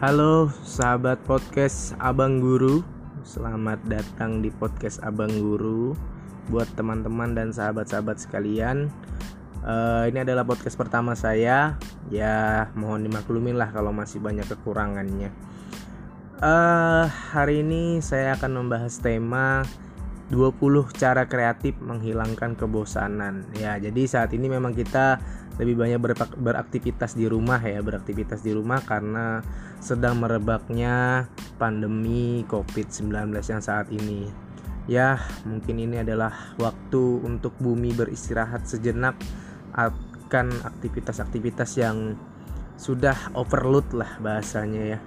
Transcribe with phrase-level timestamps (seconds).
[0.00, 2.80] Halo sahabat podcast Abang Guru.
[3.20, 5.92] Selamat datang di podcast Abang Guru.
[6.48, 8.88] Buat teman-teman dan sahabat-sahabat sekalian
[9.60, 11.76] uh, Ini adalah podcast pertama saya.
[12.08, 15.36] Ya mohon dimaklumin lah kalau masih banyak kekurangannya.
[16.40, 17.04] Uh,
[17.36, 19.68] Hari ini saya akan membahas tema
[20.32, 23.52] 20 cara kreatif menghilangkan kebosanan.
[23.52, 25.20] Ya jadi saat ini memang kita
[25.60, 26.00] lebih banyak
[26.40, 29.44] beraktivitas di rumah ya beraktivitas di rumah karena
[29.76, 31.28] sedang merebaknya
[31.60, 34.32] pandemi COVID-19 yang saat ini.
[34.88, 39.20] Ya mungkin ini adalah waktu untuk bumi beristirahat sejenak
[39.76, 42.16] akan aktivitas-aktivitas yang
[42.80, 44.98] sudah overload lah bahasanya ya.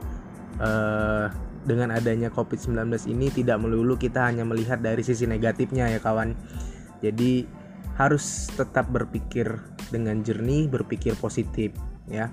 [0.61, 1.27] Uh,
[1.65, 6.37] dengan adanya COVID-19 ini tidak melulu kita hanya melihat dari sisi negatifnya ya kawan.
[7.01, 7.47] Jadi
[7.97, 11.73] harus tetap berpikir dengan jernih, berpikir positif
[12.07, 12.29] ya.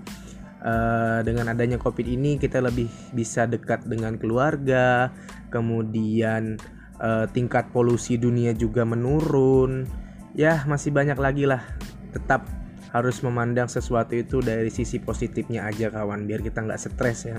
[0.60, 5.08] Uh, dengan adanya covid ini kita lebih bisa dekat dengan keluarga,
[5.48, 6.60] kemudian
[7.00, 9.88] uh, tingkat polusi dunia juga menurun.
[10.36, 11.64] Ya masih banyak lagi lah.
[12.12, 12.44] Tetap
[12.92, 17.38] harus memandang sesuatu itu dari sisi positifnya aja kawan, biar kita nggak stres ya.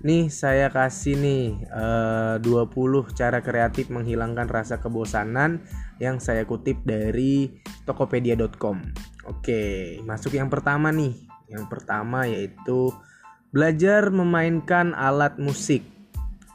[0.00, 5.60] Nih saya kasih nih eh, uh, 20 cara kreatif menghilangkan rasa kebosanan
[6.00, 8.80] yang saya kutip dari tokopedia.com.
[9.28, 11.12] Oke, masuk yang pertama nih.
[11.52, 12.88] Yang pertama yaitu
[13.52, 15.84] belajar memainkan alat musik.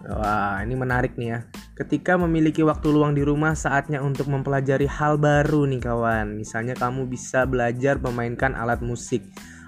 [0.01, 1.39] Wah, ini menarik nih ya.
[1.77, 6.33] Ketika memiliki waktu luang di rumah, saatnya untuk mempelajari hal baru nih kawan.
[6.33, 9.21] Misalnya kamu bisa belajar memainkan alat musik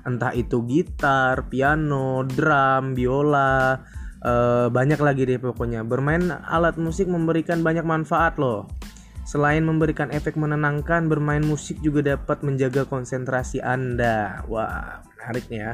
[0.05, 3.81] entah itu gitar, piano, drum, biola,
[4.21, 5.81] uh, banyak lagi deh pokoknya.
[5.87, 8.69] Bermain alat musik memberikan banyak manfaat loh.
[9.27, 14.47] Selain memberikan efek menenangkan, bermain musik juga dapat menjaga konsentrasi Anda.
[14.47, 15.73] Wah, menarik nih ya.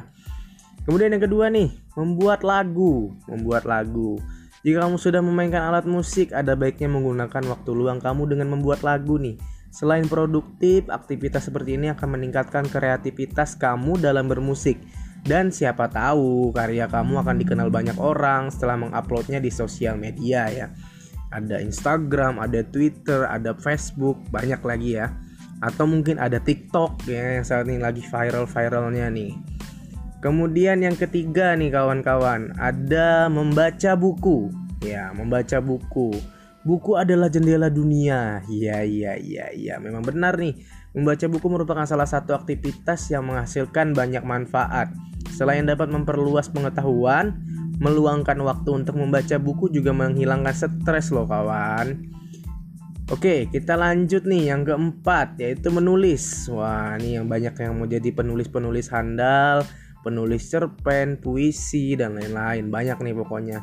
[0.89, 3.13] Kemudian yang kedua nih, membuat lagu.
[3.29, 4.17] Membuat lagu.
[4.65, 9.21] Jika kamu sudah memainkan alat musik, ada baiknya menggunakan waktu luang kamu dengan membuat lagu
[9.21, 9.37] nih.
[9.73, 14.77] Selain produktif, aktivitas seperti ini akan meningkatkan kreativitas kamu dalam bermusik.
[15.25, 20.67] Dan siapa tahu karya kamu akan dikenal banyak orang setelah menguploadnya di sosial media ya.
[21.33, 25.09] Ada Instagram, ada Twitter, ada Facebook, banyak lagi ya.
[25.65, 29.33] Atau mungkin ada TikTok ya yang saat ini lagi viral-viralnya nih.
[30.21, 34.53] Kemudian yang ketiga nih kawan-kawan, ada membaca buku.
[34.85, 36.13] Ya, membaca buku.
[36.63, 38.39] Buku adalah jendela dunia.
[38.47, 39.75] Iya, iya, iya, iya.
[39.83, 40.55] Memang benar nih.
[40.95, 44.95] Membaca buku merupakan salah satu aktivitas yang menghasilkan banyak manfaat.
[45.35, 47.35] Selain dapat memperluas pengetahuan,
[47.83, 52.13] meluangkan waktu untuk membaca buku juga menghilangkan stres loh kawan.
[53.11, 56.47] Oke, kita lanjut nih yang keempat yaitu menulis.
[56.47, 59.67] Wah, ini yang banyak yang mau jadi penulis-penulis handal,
[60.07, 62.71] penulis cerpen, puisi dan lain-lain.
[62.71, 63.59] Banyak nih pokoknya.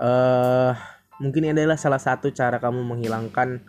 [0.00, 3.62] Eh uh, mungkin ini adalah salah satu cara kamu menghilangkan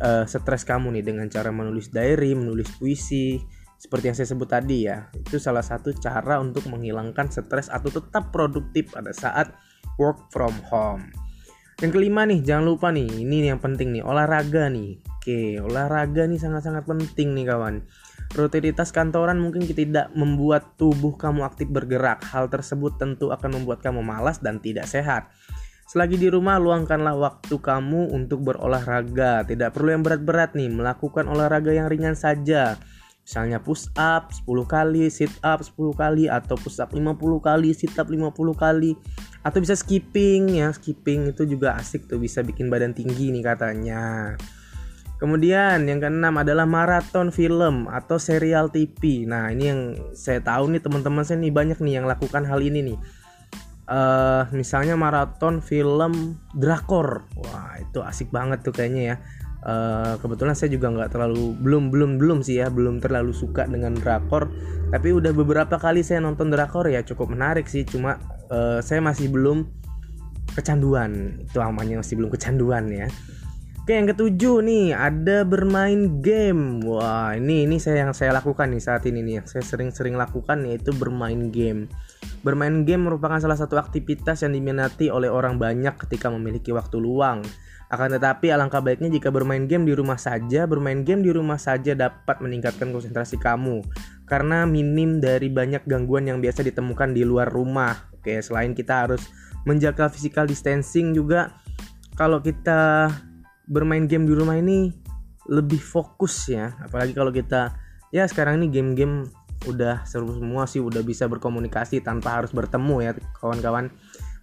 [0.00, 3.38] uh, stres kamu nih dengan cara menulis diary, menulis puisi,
[3.78, 5.12] seperti yang saya sebut tadi ya.
[5.12, 9.52] Itu salah satu cara untuk menghilangkan stres atau tetap produktif pada saat
[10.00, 11.12] work from home.
[11.82, 15.02] Yang kelima nih, jangan lupa nih, ini yang penting nih, olahraga nih.
[15.18, 17.82] Oke, olahraga nih sangat-sangat penting nih kawan.
[18.32, 22.22] Rutinitas kantoran mungkin tidak membuat tubuh kamu aktif bergerak.
[22.30, 25.34] Hal tersebut tentu akan membuat kamu malas dan tidak sehat.
[25.94, 29.46] Selagi di rumah, luangkanlah waktu kamu untuk berolahraga.
[29.46, 32.74] Tidak perlu yang berat-berat nih, melakukan olahraga yang ringan saja.
[33.22, 37.94] Misalnya push up 10 kali, sit up 10 kali, atau push up 50 kali, sit
[37.94, 38.26] up 50
[38.58, 38.98] kali.
[39.46, 44.34] Atau bisa skipping ya, skipping itu juga asik tuh, bisa bikin badan tinggi nih katanya.
[45.22, 49.30] Kemudian yang keenam adalah maraton film atau serial TV.
[49.30, 52.82] Nah ini yang saya tahu nih teman-teman saya nih banyak nih yang lakukan hal ini
[52.82, 52.98] nih
[53.88, 57.28] uh, misalnya maraton film drakor.
[57.36, 59.16] Wah itu asik banget tuh kayaknya ya.
[59.64, 62.68] Uh, kebetulan saya juga nggak terlalu belum belum belum sih ya.
[62.68, 64.52] Belum terlalu suka dengan drakor.
[64.92, 67.84] Tapi udah beberapa kali saya nonton drakor ya cukup menarik sih.
[67.84, 68.20] Cuma
[68.52, 69.64] uh, saya masih belum
[70.54, 71.40] kecanduan.
[71.44, 73.08] Itu namanya masih belum kecanduan ya.
[73.84, 76.80] Oke yang ketujuh nih ada bermain game.
[76.88, 79.44] Wah ini ini saya yang saya lakukan nih saat ini nih.
[79.44, 81.92] Saya sering-sering lakukan yaitu bermain game.
[82.44, 87.40] Bermain game merupakan salah satu aktivitas yang diminati oleh orang banyak ketika memiliki waktu luang.
[87.88, 90.68] Akan tetapi alangkah baiknya jika bermain game di rumah saja.
[90.68, 93.80] Bermain game di rumah saja dapat meningkatkan konsentrasi kamu
[94.28, 98.12] karena minim dari banyak gangguan yang biasa ditemukan di luar rumah.
[98.12, 99.24] Oke, selain kita harus
[99.64, 101.56] menjaga physical distancing juga
[102.14, 103.08] kalau kita
[103.64, 104.92] bermain game di rumah ini
[105.48, 107.76] lebih fokus ya apalagi kalau kita
[108.12, 109.28] ya sekarang ini game-game
[109.64, 113.88] udah seru semua sih udah bisa berkomunikasi tanpa harus bertemu ya kawan-kawan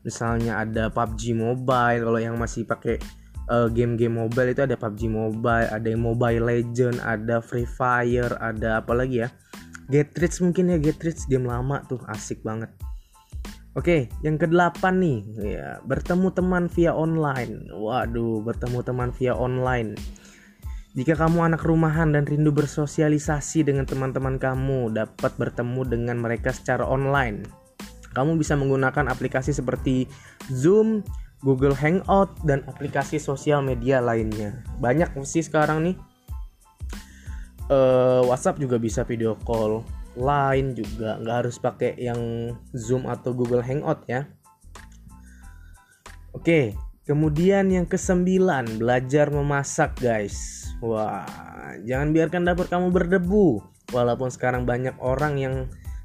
[0.01, 2.97] misalnya ada PUBG Mobile kalau yang masih pakai
[3.51, 8.81] uh, game-game mobile itu ada PUBG Mobile ada yang Mobile Legend ada Free Fire ada
[8.81, 9.29] apa lagi ya
[9.91, 12.71] Get Rich mungkin ya Get Rich game lama tuh asik banget
[13.71, 15.19] Oke, yang kedelapan nih,
[15.55, 17.71] ya bertemu teman via online.
[17.71, 19.95] Waduh, bertemu teman via online.
[20.91, 26.83] Jika kamu anak rumahan dan rindu bersosialisasi dengan teman-teman kamu, dapat bertemu dengan mereka secara
[26.83, 27.47] online.
[28.11, 30.03] Kamu bisa menggunakan aplikasi seperti
[30.51, 30.99] Zoom,
[31.47, 34.67] Google Hangout, dan aplikasi sosial media lainnya.
[34.83, 35.95] Banyak sih sekarang nih.
[37.71, 39.79] Uh, WhatsApp juga bisa video call
[40.19, 44.27] lain juga nggak harus pakai yang Zoom atau Google Hangout ya
[46.35, 46.75] Oke
[47.05, 51.25] kemudian yang kesembilan belajar memasak guys wah
[51.85, 55.55] jangan biarkan dapur kamu berdebu walaupun sekarang banyak orang yang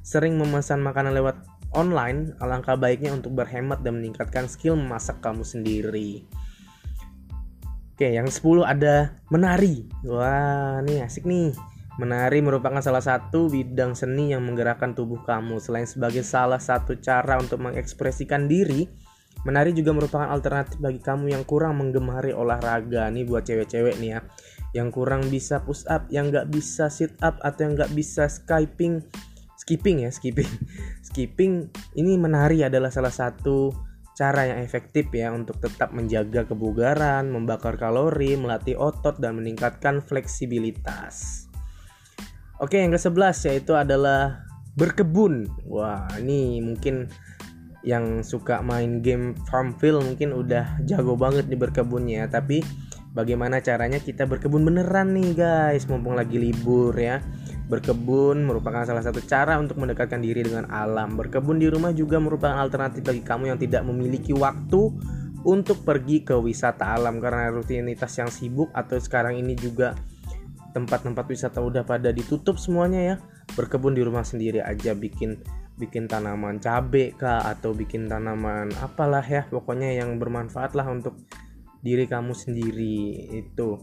[0.00, 1.36] sering memesan makanan lewat
[1.76, 6.24] online alangkah baiknya untuk berhemat dan meningkatkan skill memasak kamu sendiri
[7.96, 9.88] Oke, yang 10 ada menari.
[10.04, 11.56] Wah, nih asik nih.
[11.96, 15.56] Menari merupakan salah satu bidang seni yang menggerakkan tubuh kamu.
[15.64, 18.84] Selain sebagai salah satu cara untuk mengekspresikan diri,
[19.44, 23.10] menari juga merupakan alternatif bagi kamu yang kurang menggemari olahraga.
[23.12, 24.20] Nih buat cewek-cewek nih ya,
[24.72, 29.04] yang kurang bisa push up, yang nggak bisa sit up atau yang nggak bisa skipping,
[29.60, 30.48] skipping ya, skipping,
[31.08, 31.68] skipping.
[31.98, 33.74] Ini menari adalah salah satu
[34.16, 41.44] cara yang efektif ya untuk tetap menjaga kebugaran, membakar kalori, melatih otot dan meningkatkan fleksibilitas.
[42.56, 44.48] Oke, yang ke-11 yaitu adalah
[44.80, 45.44] berkebun.
[45.68, 47.12] Wah, ini mungkin
[47.86, 52.58] yang suka main game Farmville mungkin udah jago banget di berkebunnya, tapi
[53.14, 57.22] bagaimana caranya kita berkebun beneran nih guys, mumpung lagi libur ya.
[57.70, 61.14] Berkebun merupakan salah satu cara untuk mendekatkan diri dengan alam.
[61.14, 64.90] Berkebun di rumah juga merupakan alternatif bagi kamu yang tidak memiliki waktu
[65.46, 69.94] untuk pergi ke wisata alam karena rutinitas yang sibuk atau sekarang ini juga
[70.74, 73.16] tempat-tempat wisata udah pada ditutup semuanya ya
[73.54, 75.38] berkebun di rumah sendiri aja bikin
[75.76, 81.20] bikin tanaman cabe kah atau bikin tanaman apalah ya pokoknya yang bermanfaat lah untuk
[81.84, 83.78] diri kamu sendiri itu.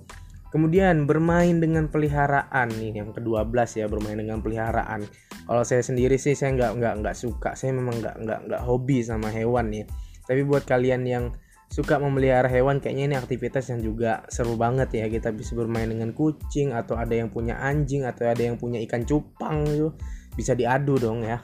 [0.53, 5.01] Kemudian bermain dengan peliharaan nih yang ke-12 ya bermain dengan peliharaan.
[5.49, 7.57] Kalau saya sendiri sih saya nggak nggak nggak suka.
[7.57, 9.85] Saya memang nggak nggak nggak hobi sama hewan nih
[10.23, 11.25] tapi buat kalian yang
[11.73, 15.05] suka memelihara hewan kayaknya ini aktivitas yang juga seru banget ya.
[15.09, 19.03] Kita bisa bermain dengan kucing atau ada yang punya anjing atau ada yang punya ikan
[19.03, 19.89] cupang gitu
[20.33, 21.41] bisa diadu dong ya.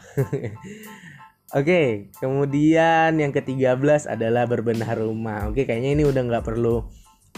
[1.58, 5.50] Oke, kemudian yang ke-13 adalah berbenah rumah.
[5.50, 6.86] Oke, kayaknya ini udah nggak perlu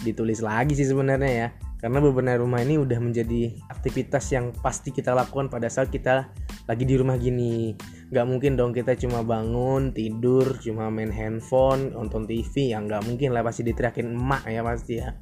[0.03, 1.47] ditulis lagi sih sebenarnya ya.
[1.79, 6.27] Karena bebenah rumah ini udah menjadi aktivitas yang pasti kita lakukan pada saat kita
[6.67, 7.73] lagi di rumah gini.
[8.11, 13.31] Nggak mungkin dong kita cuma bangun tidur cuma main handphone nonton TV yang nggak mungkin
[13.31, 15.15] lah pasti diteriakin emak ya pasti ya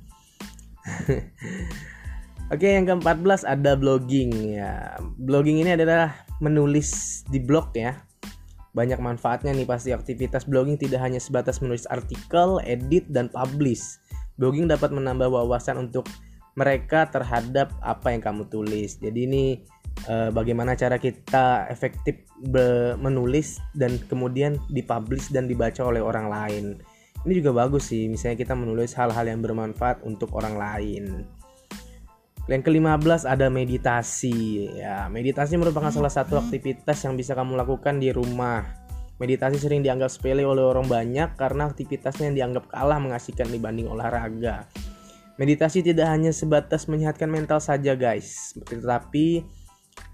[2.50, 7.94] Oke yang ke-14 ada blogging ya Blogging ini adalah menulis di blog ya
[8.74, 14.02] Banyak manfaatnya nih pasti aktivitas blogging tidak hanya sebatas menulis artikel, edit, dan publish
[14.42, 16.10] Blogging dapat menambah wawasan untuk
[16.60, 19.00] mereka terhadap apa yang kamu tulis.
[19.00, 19.44] Jadi ini
[20.12, 22.20] uh, bagaimana cara kita efektif
[23.00, 26.66] menulis dan kemudian dipublish dan dibaca oleh orang lain.
[27.24, 31.28] Ini juga bagus sih, misalnya kita menulis hal-hal yang bermanfaat untuk orang lain.
[32.50, 34.74] Yang ke-15 ada meditasi.
[34.74, 38.66] Ya, meditasi merupakan salah satu aktivitas yang bisa kamu lakukan di rumah.
[39.22, 44.66] Meditasi sering dianggap sepele oleh orang banyak karena aktivitasnya yang dianggap kalah mengasihkan dibanding olahraga.
[45.38, 49.46] Meditasi tidak hanya sebatas menyehatkan mental saja guys, tetapi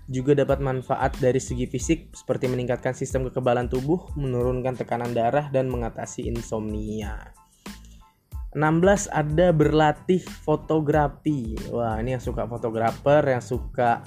[0.06, 5.66] juga dapat manfaat dari segi fisik seperti meningkatkan sistem kekebalan tubuh, menurunkan tekanan darah dan
[5.72, 7.45] mengatasi insomnia.
[8.56, 11.60] 16 ada berlatih fotografi.
[11.76, 14.00] Wah, ini yang suka fotografer, yang suka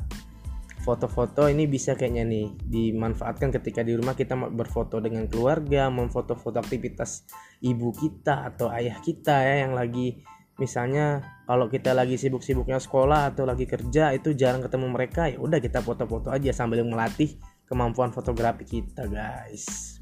[0.89, 7.29] foto-foto ini bisa kayaknya nih dimanfaatkan ketika di rumah kita berfoto dengan keluarga, memfoto-foto aktivitas
[7.61, 10.25] ibu kita atau ayah kita ya yang lagi
[10.57, 15.63] misalnya kalau kita lagi sibuk-sibuknya sekolah atau lagi kerja itu jarang ketemu mereka ya udah
[15.63, 17.39] kita foto-foto aja sambil melatih
[17.69, 19.99] kemampuan fotografi kita guys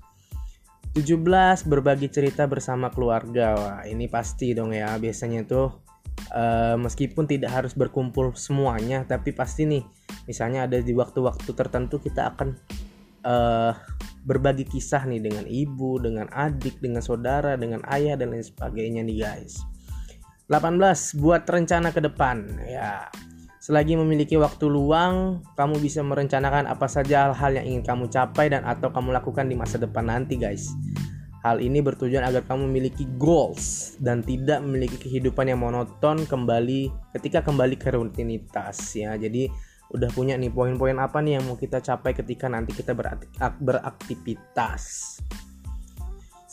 [0.97, 3.53] 17 berbagi cerita bersama keluarga.
[3.53, 4.97] Wah, ini pasti dong ya.
[4.97, 5.69] Biasanya tuh
[6.33, 9.85] uh, meskipun tidak harus berkumpul semuanya tapi pasti nih
[10.25, 12.57] misalnya ada di waktu-waktu tertentu kita akan
[13.29, 13.76] uh,
[14.25, 19.19] berbagi kisah nih dengan ibu, dengan adik, dengan saudara, dengan ayah dan lain sebagainya nih
[19.21, 19.61] guys.
[20.49, 22.57] 18 buat rencana ke depan.
[22.65, 23.12] Ya
[23.66, 28.62] Selagi memiliki waktu luang, kamu bisa merencanakan apa saja hal-hal yang ingin kamu capai dan
[28.62, 30.70] atau kamu lakukan di masa depan nanti, guys.
[31.42, 37.42] Hal ini bertujuan agar kamu memiliki goals dan tidak memiliki kehidupan yang monoton kembali ketika
[37.42, 39.18] kembali ke rutinitas ya.
[39.18, 39.50] Jadi
[39.90, 42.94] udah punya nih poin-poin apa nih yang mau kita capai ketika nanti kita
[43.58, 45.18] beraktivitas.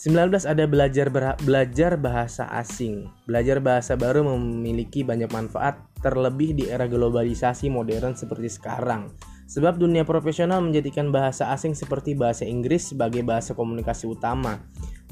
[0.03, 1.07] 19 ada belajar
[1.39, 3.07] belajar bahasa asing.
[3.23, 9.15] Belajar bahasa baru memiliki banyak manfaat terlebih di era globalisasi modern seperti sekarang.
[9.47, 14.59] Sebab dunia profesional menjadikan bahasa asing seperti bahasa Inggris sebagai bahasa komunikasi utama.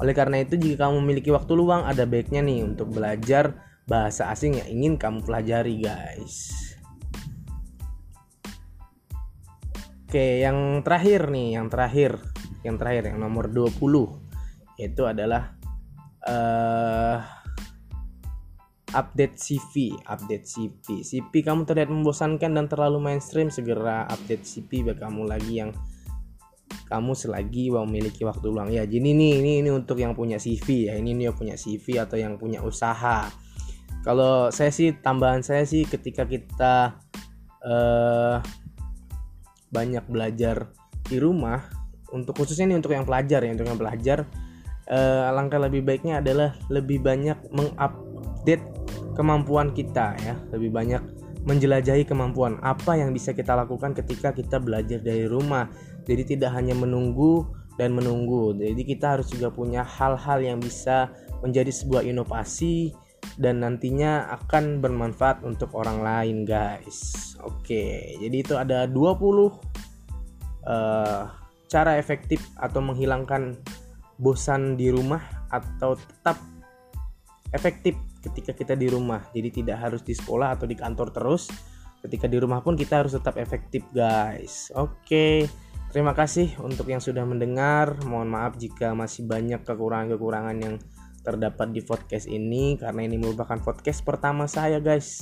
[0.04, 4.60] Oleh karena itu, jika kamu memiliki waktu luang, ada baiknya nih untuk belajar bahasa asing
[4.60, 6.52] yang ingin kamu pelajari, guys.
[10.04, 12.20] Oke, yang terakhir nih, yang terakhir,
[12.68, 14.31] yang terakhir yang nomor 20
[14.82, 15.54] itu adalah
[16.26, 17.18] uh,
[18.92, 21.06] update CV, update CV.
[21.06, 25.72] CV kamu terlihat membosankan dan terlalu mainstream, segera update CV bagi kamu lagi yang
[26.92, 28.68] kamu selagi memiliki waktu luang.
[28.72, 31.00] Ya, jadi ini ini ini untuk yang punya CV ya.
[31.00, 33.32] Ini nih yang punya CV atau yang punya usaha.
[34.04, 37.00] Kalau saya sih tambahan saya sih ketika kita
[37.64, 38.44] uh,
[39.72, 40.76] banyak belajar
[41.08, 41.64] di rumah
[42.12, 44.28] untuk khususnya ini untuk yang pelajar ya untuk yang pelajar
[44.92, 48.66] uh, langkah lebih baiknya adalah lebih banyak mengupdate
[49.16, 50.36] kemampuan kita ya.
[50.52, 51.02] Lebih banyak
[51.42, 55.72] menjelajahi kemampuan apa yang bisa kita lakukan ketika kita belajar dari rumah.
[56.06, 57.48] Jadi tidak hanya menunggu
[57.80, 58.54] dan menunggu.
[58.54, 61.10] Jadi kita harus juga punya hal-hal yang bisa
[61.42, 62.94] menjadi sebuah inovasi
[63.42, 67.34] dan nantinya akan bermanfaat untuk orang lain guys.
[67.42, 69.50] Oke jadi itu ada 20 uh,
[70.68, 71.24] eh,
[71.72, 73.58] cara efektif atau menghilangkan
[74.22, 76.38] bosan di rumah atau tetap
[77.50, 79.26] efektif ketika kita di rumah.
[79.34, 81.50] Jadi tidak harus di sekolah atau di kantor terus.
[82.02, 84.70] Ketika di rumah pun kita harus tetap efektif, guys.
[84.78, 85.50] Oke.
[85.92, 88.00] Terima kasih untuk yang sudah mendengar.
[88.08, 90.76] Mohon maaf jika masih banyak kekurangan-kekurangan yang
[91.22, 95.22] terdapat di podcast ini karena ini merupakan podcast pertama saya, guys.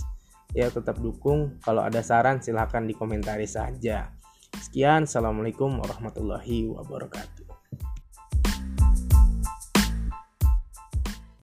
[0.55, 1.59] Ya, tetap dukung.
[1.65, 4.13] Kalau ada saran silahkan dikomentari saja.
[4.55, 7.38] Sekian, Assalamualaikum warahmatullahi wabarakatuh.